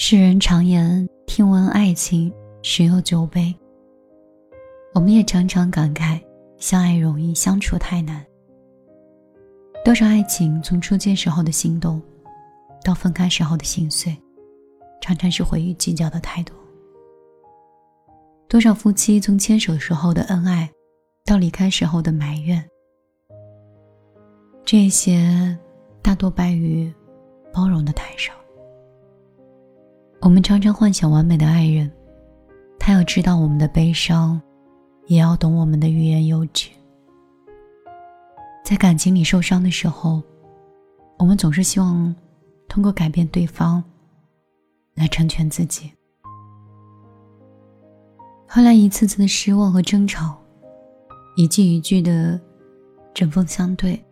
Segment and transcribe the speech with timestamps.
[0.00, 3.52] 世人常言，听闻爱情十有九悲。
[4.94, 6.22] 我们也常常感慨，
[6.56, 8.24] 相爱容易相处太难。
[9.84, 12.00] 多少爱情从初见时候的心动，
[12.84, 14.16] 到分开时候的心碎，
[15.00, 16.54] 常常是回忆计较的太多。
[18.48, 20.70] 多少夫妻从牵手时候的恩爱，
[21.24, 22.64] 到离开时候的埋怨，
[24.64, 25.58] 这些
[26.00, 26.88] 大多败于
[27.52, 28.32] 包容的太少。
[30.20, 31.90] 我们常常幻想完美的爱人，
[32.78, 34.40] 他要知道我们的悲伤，
[35.06, 36.68] 也要懂我们的欲言又止。
[38.64, 40.20] 在感情里受伤的时候，
[41.18, 42.14] 我们总是希望
[42.68, 43.82] 通过改变对方
[44.94, 45.90] 来成全自己。
[48.46, 50.36] 后来一次次的失望和争吵，
[51.36, 52.38] 一句一句的
[53.14, 54.04] 针锋相对，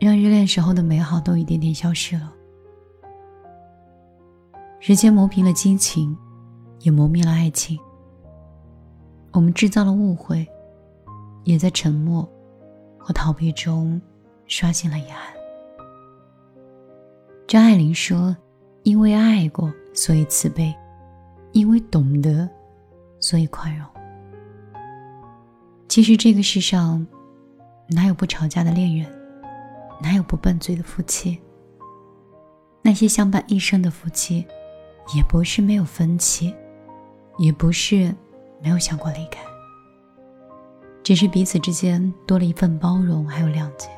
[0.00, 2.32] 让热恋时候的美好都一点点消失了。
[4.86, 6.14] 时间磨平了激情，
[6.80, 7.80] 也磨灭了爱情。
[9.32, 10.46] 我们制造了误会，
[11.44, 12.30] 也在沉默
[12.98, 13.98] 和逃避中
[14.46, 15.34] 刷新了遗憾。
[17.46, 18.36] 张爱玲说
[18.84, 20.70] ：“因为爱过，所以慈悲；
[21.52, 22.46] 因为懂得。”
[23.18, 23.88] 所以宽容。
[25.88, 27.06] 其实这个世上，
[27.88, 29.10] 哪有不吵架的恋人？
[30.02, 31.40] 哪有不拌嘴的夫妻？
[32.82, 34.46] 那些相伴一生的夫妻，
[35.12, 36.54] 也不是没有分歧，
[37.38, 38.14] 也不是
[38.62, 39.40] 没有想过离开，
[41.02, 43.88] 只是彼此之间多了一份包容，还有谅解。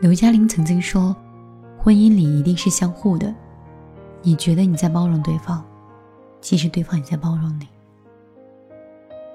[0.00, 1.14] 刘嘉玲曾经说
[1.78, 3.34] ：“婚姻里一定是相互的，
[4.22, 5.62] 你觉得你在包容对方。”
[6.40, 7.68] 其实对方也在包容你。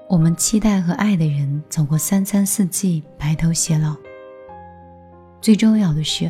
[0.08, 3.94] 我们期待和爱的人走过三餐四季，白头偕老。
[5.40, 6.28] 最重要的是，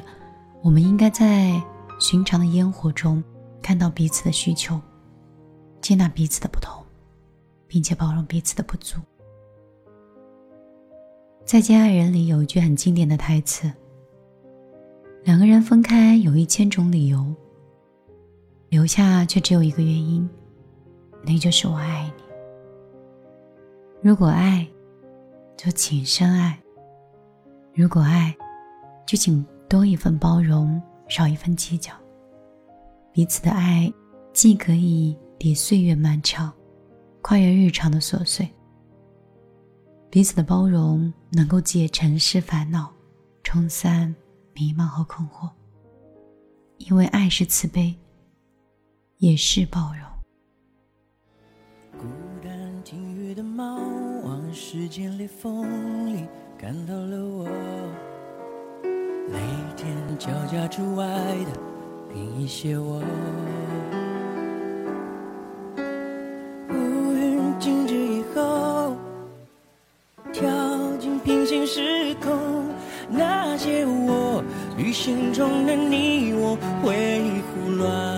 [0.60, 1.58] 我们应该在
[1.98, 3.22] 寻常的烟火中
[3.62, 4.80] 看到彼此的需求，
[5.80, 6.84] 接纳彼此的不同，
[7.66, 9.00] 并且包容彼此的不足。
[11.44, 13.72] 再见爱人里有一句很经典的台词：
[15.24, 17.34] 两个人分开有一千种理由，
[18.68, 20.28] 留下却只有一个原因。
[21.24, 22.22] 那就是我爱你。
[24.02, 24.66] 如果爱，
[25.56, 26.52] 就请深爱；
[27.74, 28.36] 如果爱，
[29.06, 31.92] 就请多一份包容，少一份计较。
[33.12, 33.92] 彼此的爱，
[34.32, 36.52] 既可以抵岁月漫长，
[37.22, 38.46] 跨越日常的琐碎；
[40.10, 42.92] 彼此的包容，能够解尘世烦恼，
[43.42, 44.14] 冲散
[44.52, 45.50] 迷茫和困惑。
[46.78, 47.94] 因为爱是慈悲，
[49.18, 50.06] 也是包容。
[54.52, 56.26] 时间裂缝里
[56.58, 57.46] 看到了我，
[59.28, 59.38] 每
[59.76, 61.60] 天交加之外的
[62.14, 63.02] 另一些我。
[66.70, 68.96] 乌云静止以后，
[70.32, 70.48] 跳
[70.98, 72.66] 进平行时空，
[73.10, 74.42] 那些我，
[74.76, 78.15] 旅行中的你我，回忆胡乱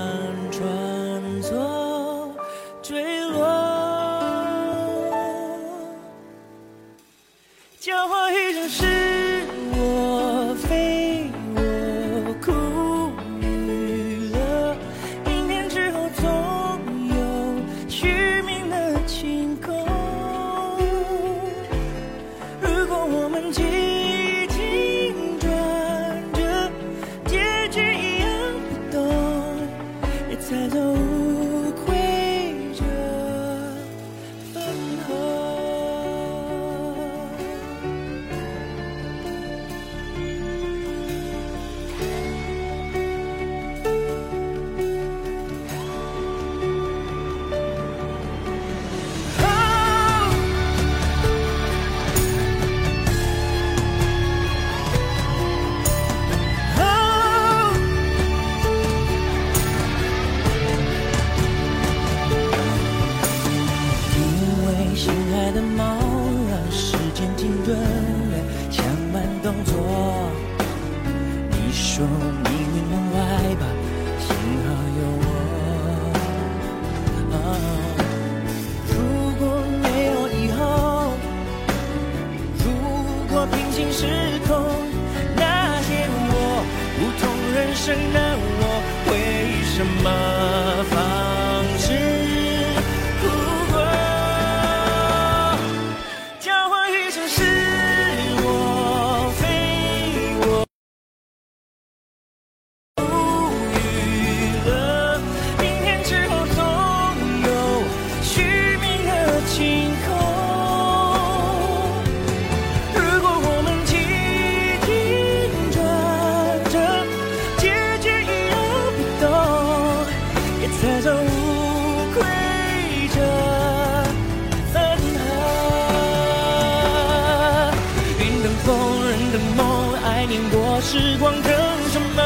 [130.99, 131.53] 时光等
[131.93, 132.21] 什么？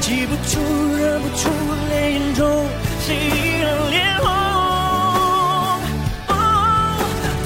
[0.00, 0.60] 记不住，
[0.94, 1.48] 忍不住，
[1.90, 2.66] 泪眼中
[3.00, 4.26] 谁依然脸红？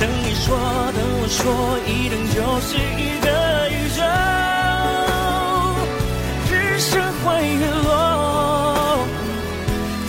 [0.00, 0.58] 等你说，
[0.93, 1.40] 等我说，
[1.87, 3.28] 一等就是一个
[3.70, 4.00] 宇宙。
[6.50, 6.90] 日升
[7.25, 9.06] 换月落，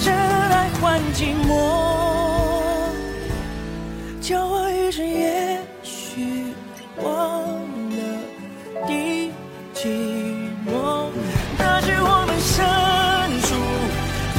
[0.03, 0.81] 真爱换
[1.13, 1.49] 寂寞。
[4.19, 6.53] 交换余生，也许
[7.03, 7.03] 忘
[8.87, 9.31] 第
[9.73, 9.89] 几
[10.65, 11.11] 幕。
[11.57, 12.53] 那是我们身
[13.41, 13.47] 处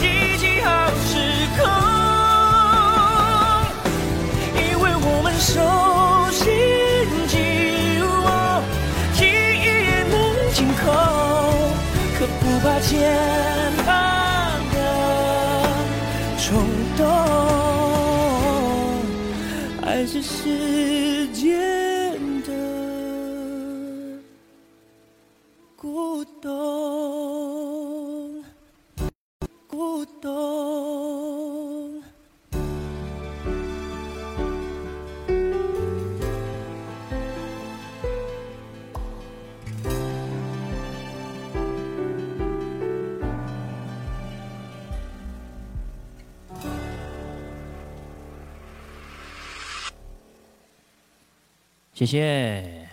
[0.00, 0.04] 第
[0.38, 0.68] 几号
[1.06, 1.12] 时
[1.56, 1.60] 空，
[4.56, 5.52] 因为我们手
[6.32, 6.42] 心
[7.28, 7.32] 紧
[8.04, 8.26] 握，
[9.14, 10.12] 记忆也能
[10.52, 10.84] 紧扣，
[12.18, 12.92] 可不怕牵
[13.86, 13.88] 绊
[14.74, 14.76] 的
[16.38, 16.44] 冲
[16.96, 17.02] 动，
[19.82, 21.42] 还是时间
[26.24, 26.48] 孤独，
[29.68, 32.02] 孤独。
[51.92, 52.83] 谢谢。